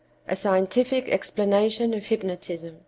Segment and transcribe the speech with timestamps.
[0.27, 2.79] A Scientific Explanation of Hypnotism.